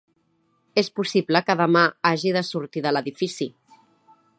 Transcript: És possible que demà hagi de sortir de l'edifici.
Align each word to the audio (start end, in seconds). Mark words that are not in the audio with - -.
És 0.81 0.89
possible 0.99 1.43
que 1.51 1.57
demà 1.61 1.85
hagi 2.13 2.35
de 2.39 2.45
sortir 2.51 2.87
de 2.87 2.97
l'edifici. 2.99 3.53